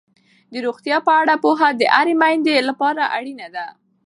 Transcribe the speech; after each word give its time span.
د 0.51 0.53
روغتیا 0.65 0.97
په 1.07 1.11
اړه 1.21 1.35
پوهه 1.43 1.67
د 1.79 1.81
هرې 1.95 2.13
میندې 2.21 2.55
لپاره 2.69 3.03
اړینه 3.17 3.47
ده. 3.55 3.65